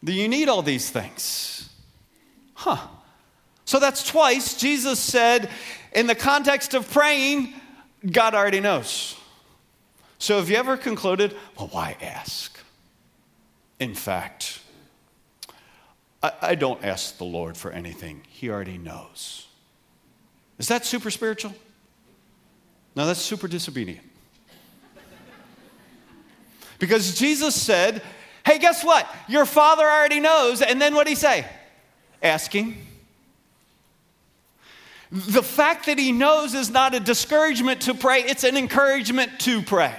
[0.03, 1.69] you need all these things.
[2.53, 2.77] Huh.
[3.65, 5.49] So that's twice Jesus said
[5.93, 7.53] in the context of praying,
[8.09, 9.15] God already knows.
[10.17, 12.57] So have you ever concluded, well, why ask?
[13.79, 14.59] In fact,
[16.21, 18.21] I, I don't ask the Lord for anything.
[18.27, 19.47] He already knows.
[20.59, 21.53] Is that super spiritual?
[22.95, 24.05] No, that's super disobedient.
[26.77, 28.03] because Jesus said,
[28.45, 29.07] Hey, guess what?
[29.27, 30.61] Your father already knows.
[30.61, 31.45] And then what did he say?
[32.21, 32.77] Asking.
[35.11, 39.61] The fact that he knows is not a discouragement to pray, it's an encouragement to
[39.61, 39.93] pray.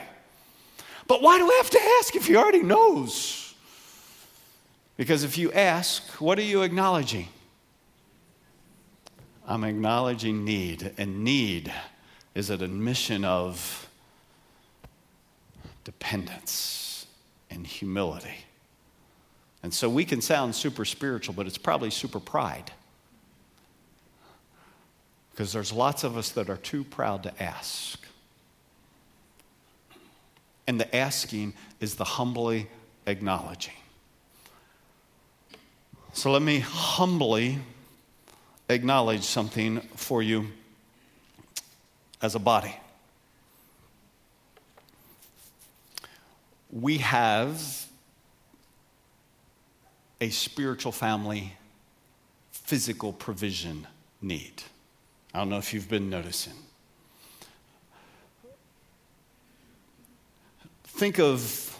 [1.06, 3.54] But why do we have to ask if he already knows?
[4.96, 7.28] Because if you ask, what are you acknowledging?
[9.46, 11.72] I'm acknowledging need, and need
[12.34, 13.88] is an admission of
[15.84, 16.91] dependence
[17.52, 18.44] and humility.
[19.62, 22.72] And so we can sound super spiritual, but it's probably super pride.
[25.30, 28.00] Because there's lots of us that are too proud to ask.
[30.66, 32.68] And the asking is the humbly
[33.06, 33.74] acknowledging.
[36.12, 37.58] So let me humbly
[38.68, 40.48] acknowledge something for you
[42.20, 42.74] as a body.
[46.72, 47.86] We have
[50.20, 51.52] a spiritual family
[52.50, 53.86] physical provision
[54.22, 54.62] need.
[55.34, 56.54] I don't know if you've been noticing.
[60.84, 61.78] Think of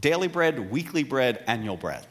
[0.00, 2.06] daily bread, weekly bread, annual bread.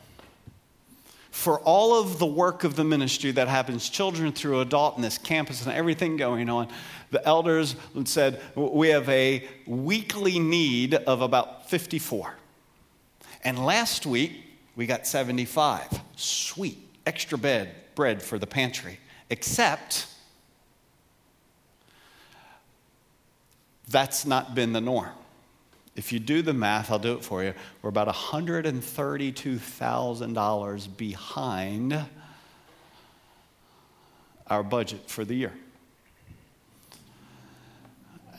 [1.42, 5.18] For all of the work of the ministry that happens, children through adult, and this
[5.18, 6.68] campus and everything going on,
[7.10, 7.76] the elders
[8.06, 12.36] said, We have a weekly need of about 54.
[13.44, 14.34] And last week,
[14.76, 16.02] we got 75.
[16.16, 16.78] Sweet.
[17.08, 19.00] Extra bed, bread for the pantry.
[19.32, 20.06] Except,
[23.90, 25.10] that's not been the norm.
[25.96, 27.54] If you do the math, I'll do it for you.
[27.82, 32.06] We're about $132,000 behind
[34.48, 35.52] our budget for the year.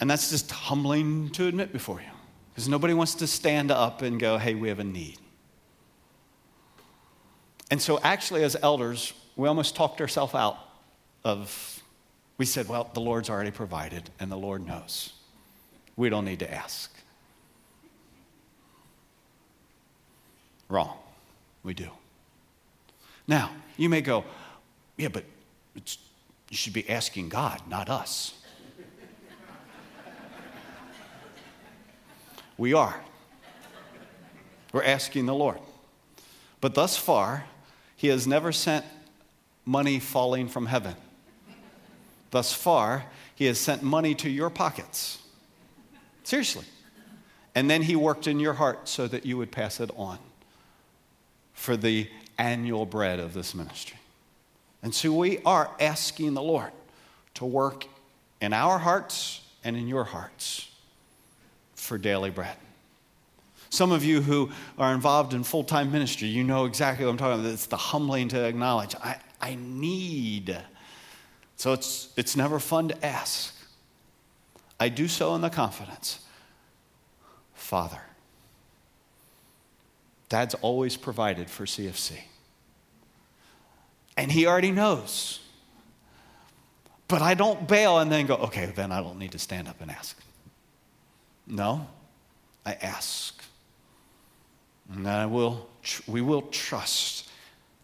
[0.01, 2.07] And that's just humbling to admit before you
[2.51, 5.19] because nobody wants to stand up and go, hey, we have a need.
[7.71, 10.59] And so, actually, as elders, we almost talked ourselves out
[11.25, 11.83] of,
[12.37, 15.15] we said, well, the Lord's already provided and the Lord knows.
[15.97, 16.92] We don't need to ask.
[20.73, 20.97] Wrong.
[21.63, 21.91] We do.
[23.29, 24.25] Now, you may go,
[24.97, 25.25] yeah, but
[25.75, 28.33] you should be asking God, not us.
[32.57, 32.99] we are.
[34.73, 35.59] We're asking the Lord.
[36.63, 37.45] But thus far,
[37.95, 38.87] He has never sent
[39.67, 40.95] money falling from heaven.
[42.31, 43.05] Thus far,
[43.35, 45.19] He has sent money to your pockets.
[46.25, 46.65] Seriously.
[47.55, 50.19] And then He worked in your heart so that you would pass it on
[51.63, 52.09] for the
[52.39, 53.97] annual bread of this ministry.
[54.83, 56.73] And so we are asking the Lord
[57.35, 57.87] to work
[58.41, 60.69] in our hearts and in your hearts
[61.77, 62.57] for daily bread.
[63.71, 67.17] Some of you who are involved in full time ministry, you know exactly what I'm
[67.17, 67.53] talking about.
[67.53, 70.59] It's the humbling to acknowledge I, I need.
[71.55, 73.55] So it's, it's never fun to ask.
[74.81, 76.19] I do so in the confidence
[77.55, 78.01] Father,
[80.33, 82.19] Dad's always provided for CFC.
[84.17, 85.41] And he already knows.
[87.07, 89.83] But I don't bail and then go, okay, then I don't need to stand up
[89.83, 90.19] and ask.
[91.47, 91.87] No,
[92.65, 93.45] I ask.
[94.95, 95.69] And I will,
[96.07, 97.29] we will trust,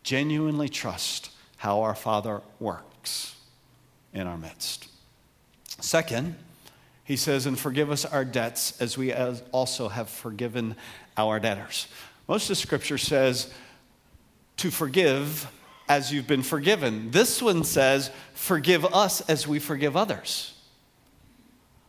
[0.02, 3.36] genuinely trust how our Father works
[4.14, 4.88] in our midst.
[5.80, 6.34] Second,
[7.04, 10.76] he says, and forgive us our debts as we also have forgiven
[11.18, 11.88] our debtors.
[12.28, 13.50] Most of Scripture says
[14.58, 15.50] to forgive
[15.88, 17.10] as you've been forgiven.
[17.10, 20.54] This one says, forgive us as we forgive others.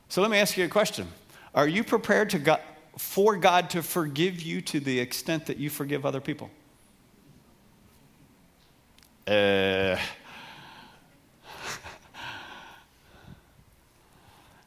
[0.07, 1.07] So let me ask you a question
[1.53, 2.59] Are you prepared to
[2.97, 6.49] for God to forgive you to the extent that you forgive other people?
[9.27, 9.97] Uh,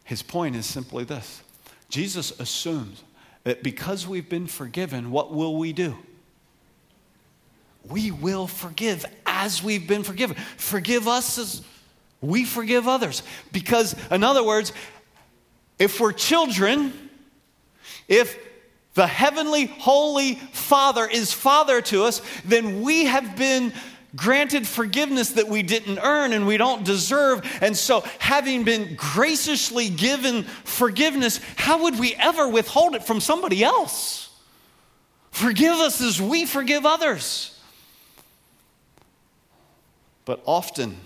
[0.04, 1.42] his point is simply this
[1.88, 3.02] Jesus assumes
[3.44, 5.96] that because we've been forgiven, what will we do?
[7.88, 10.36] We will forgive as we've been forgiven.
[10.56, 11.62] Forgive us as
[12.20, 13.22] we forgive others.
[13.50, 14.72] Because, in other words,
[15.78, 16.92] if we're children,
[18.06, 18.38] if
[18.94, 23.72] the heavenly, holy Father is Father to us, then we have been
[24.14, 27.40] granted forgiveness that we didn't earn and we don't deserve.
[27.60, 33.64] And so, having been graciously given forgiveness, how would we ever withhold it from somebody
[33.64, 34.30] else?
[35.30, 37.58] Forgive us as we forgive others.
[40.24, 40.96] But often,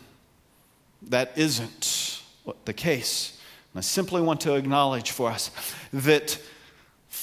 [1.02, 2.22] that isn't
[2.64, 3.40] the case.
[3.72, 5.50] And I simply want to acknowledge for us
[5.92, 6.40] that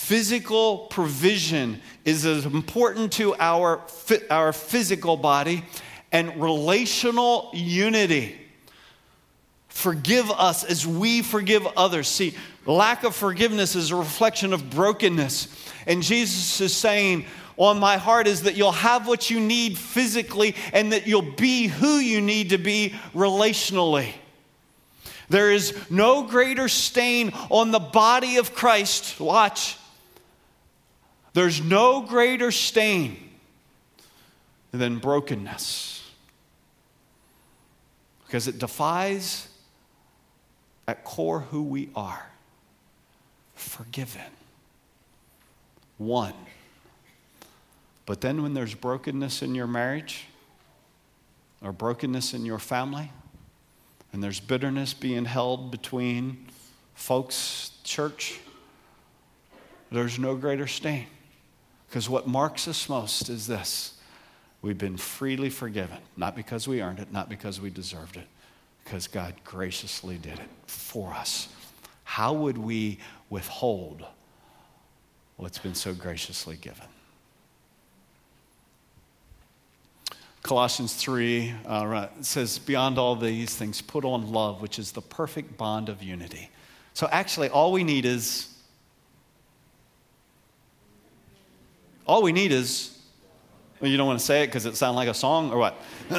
[0.03, 3.81] physical provision is as important to our,
[4.29, 5.63] our physical body
[6.11, 8.35] and relational unity.
[9.69, 12.09] Forgive us as we forgive others.
[12.09, 12.35] See,
[12.65, 15.47] lack of forgiveness is a reflection of brokenness.
[15.87, 17.25] And Jesus is saying,
[17.55, 21.67] on my heart is that you'll have what you need physically and that you'll be
[21.67, 24.11] who you need to be relationally.
[25.29, 29.17] There is no greater stain on the body of Christ.
[29.21, 29.77] Watch
[31.33, 33.17] there's no greater stain
[34.71, 36.11] than brokenness
[38.25, 39.47] because it defies
[40.87, 42.25] at core who we are
[43.55, 44.21] forgiven.
[45.97, 46.33] One.
[48.05, 50.25] But then when there's brokenness in your marriage
[51.61, 53.11] or brokenness in your family,
[54.11, 56.45] and there's bitterness being held between
[56.93, 58.39] folks, church,
[59.91, 61.07] there's no greater stain.
[61.93, 63.93] Because what marks us most is this
[64.63, 68.25] we've been freely forgiven, not because we earned it, not because we deserved it,
[68.83, 71.49] because God graciously did it for us.
[72.03, 72.97] How would we
[73.29, 74.03] withhold
[75.37, 76.87] what's been so graciously given?
[80.41, 85.57] Colossians 3 uh, says, Beyond all these things, put on love, which is the perfect
[85.57, 86.49] bond of unity.
[86.95, 88.52] So actually, all we need is,
[92.05, 92.97] all we need is,
[93.79, 95.81] well, you don't want to say it because it sounds like a song or what?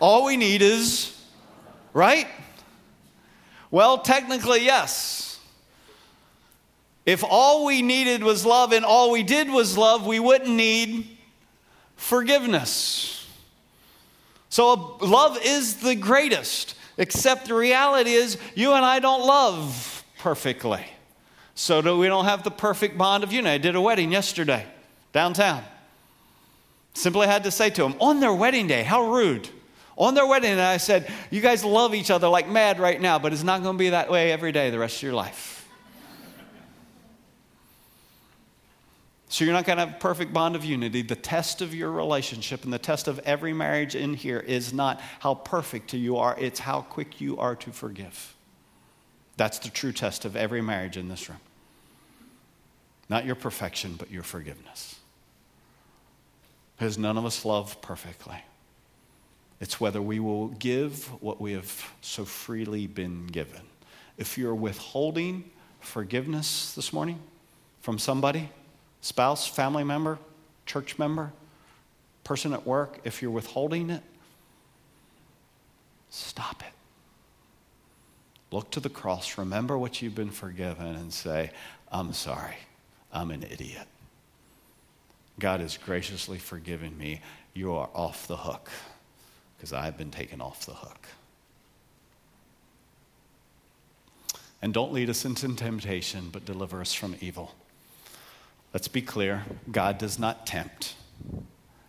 [0.00, 1.18] all we need is,
[1.92, 2.26] right?
[3.70, 5.40] Well, technically, yes.
[7.04, 11.06] If all we needed was love and all we did was love, we wouldn't need
[11.96, 13.26] forgiveness.
[14.48, 20.84] So, love is the greatest, except the reality is you and I don't love perfectly.
[21.54, 23.54] So, that we don't have the perfect bond of unity.
[23.54, 24.66] I did a wedding yesterday
[25.12, 25.62] downtown.
[26.94, 29.48] Simply had to say to them, on their wedding day, how rude.
[29.96, 33.18] On their wedding day, I said, You guys love each other like mad right now,
[33.18, 35.58] but it's not going to be that way every day the rest of your life.
[39.28, 41.00] So you're not going to have a perfect bond of unity.
[41.00, 45.00] The test of your relationship and the test of every marriage in here is not
[45.20, 48.34] how perfect you are, it's how quick you are to forgive.
[49.42, 51.40] That's the true test of every marriage in this room.
[53.08, 55.00] Not your perfection, but your forgiveness.
[56.78, 58.36] Because none of us love perfectly.
[59.60, 63.62] It's whether we will give what we have so freely been given.
[64.16, 67.18] If you're withholding forgiveness this morning
[67.80, 68.48] from somebody,
[69.00, 70.20] spouse, family member,
[70.66, 71.32] church member,
[72.22, 74.04] person at work, if you're withholding it,
[76.10, 76.81] stop it.
[78.52, 81.50] Look to the cross, remember what you've been forgiven, and say,
[81.90, 82.56] I'm sorry,
[83.12, 83.86] I'm an idiot.
[85.38, 87.22] God has graciously forgiven me.
[87.54, 88.70] You are off the hook
[89.56, 91.08] because I've been taken off the hook.
[94.60, 97.54] And don't lead us into temptation, but deliver us from evil.
[98.72, 100.94] Let's be clear God does not tempt,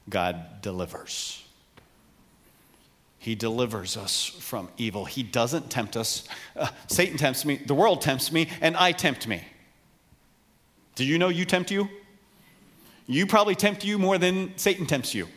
[0.09, 1.42] God delivers.
[3.23, 5.05] He delivers us from evil.
[5.05, 6.27] He doesn't tempt us.
[6.57, 9.41] Uh, Satan tempts me, the world tempts me, and I tempt me.
[10.95, 11.87] Do you know you tempt you?
[13.07, 15.29] You probably tempt you more than Satan tempts you.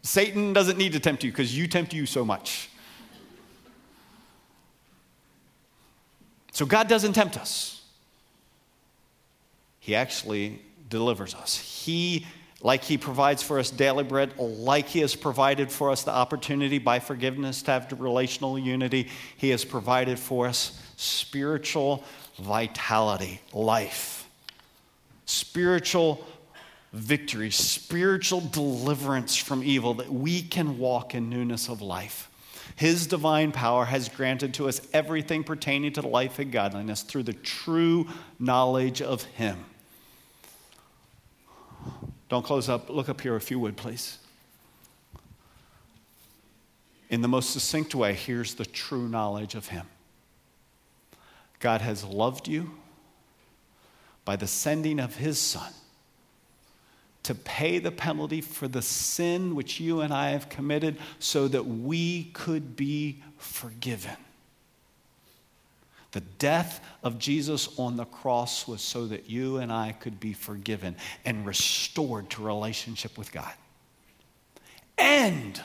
[0.00, 2.70] Satan doesn't need to tempt you because you tempt you so much.
[6.52, 7.82] So God doesn't tempt us.
[9.80, 11.58] He actually delivers us.
[11.58, 12.24] He,
[12.62, 16.78] like He provides for us daily bread, like He has provided for us the opportunity
[16.78, 22.04] by forgiveness to have relational unity, He has provided for us spiritual
[22.38, 24.28] vitality, life,
[25.26, 26.26] spiritual
[26.92, 32.30] victory, spiritual deliverance from evil, that we can walk in newness of life.
[32.76, 37.32] His divine power has granted to us everything pertaining to life and godliness through the
[37.32, 38.06] true
[38.38, 39.64] knowledge of Him.
[42.28, 42.90] Don't close up.
[42.90, 44.18] Look up here if you would, please.
[47.10, 49.86] In the most succinct way, here's the true knowledge of Him
[51.58, 52.70] God has loved you
[54.24, 55.72] by the sending of His Son
[57.22, 61.66] to pay the penalty for the sin which you and I have committed so that
[61.66, 64.16] we could be forgiven.
[66.12, 70.32] The death of Jesus on the cross was so that you and I could be
[70.32, 73.52] forgiven and restored to relationship with God.
[74.96, 75.60] And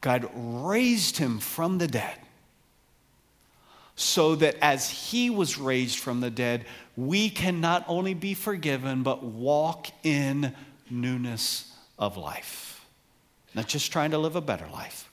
[0.00, 2.16] God raised him from the dead
[3.96, 6.64] so that as he was raised from the dead,
[6.96, 10.54] we can not only be forgiven, but walk in
[10.88, 12.82] newness of life.
[13.54, 15.10] Not just trying to live a better life,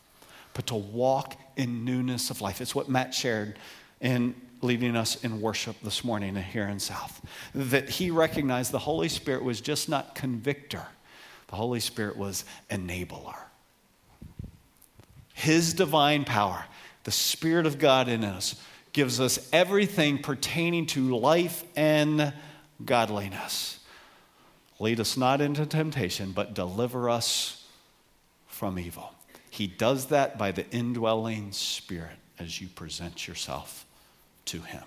[0.54, 2.62] but to walk in newness of life.
[2.62, 3.58] It's what Matt shared
[4.02, 7.22] in leading us in worship this morning here in South.
[7.54, 10.86] That he recognized the Holy Spirit was just not convictor,
[11.48, 13.38] the Holy Spirit was enabler.
[15.34, 16.66] His divine power,
[17.04, 22.34] the Spirit of God in us, gives us everything pertaining to life and
[22.84, 23.80] godliness.
[24.80, 27.66] Lead us not into temptation, but deliver us
[28.48, 29.14] from evil.
[29.50, 33.87] He does that by the indwelling Spirit as you present yourself
[34.48, 34.84] to him.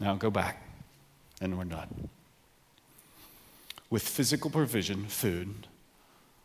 [0.00, 0.62] Now go back,
[1.40, 2.08] and we're done.
[3.90, 5.66] With physical provision, food,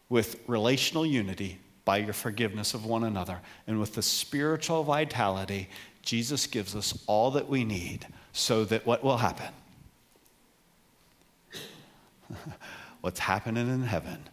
[0.07, 5.67] with relational unity by your forgiveness of one another, and with the spiritual vitality,
[6.03, 9.51] Jesus gives us all that we need so that what will happen?
[13.01, 14.23] What's happening in heaven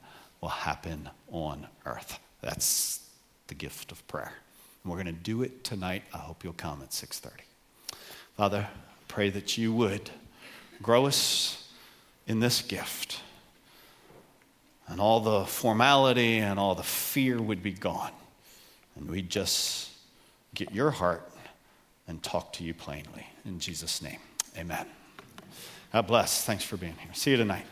[0.40, 2.18] will happen on earth.
[2.42, 3.05] That's
[3.48, 4.32] the gift of prayer.
[4.82, 6.02] And we're going to do it tonight.
[6.12, 7.30] I hope you'll come at 6:30.
[8.36, 8.68] Father,
[9.08, 10.10] pray that you would
[10.82, 11.68] grow us
[12.26, 13.20] in this gift.
[14.88, 18.12] And all the formality and all the fear would be gone.
[18.94, 19.90] And we'd just
[20.54, 21.28] get your heart
[22.06, 23.26] and talk to you plainly.
[23.44, 24.20] In Jesus' name,
[24.56, 24.86] amen.
[25.92, 26.44] God bless.
[26.44, 27.14] Thanks for being here.
[27.14, 27.66] See you tonight.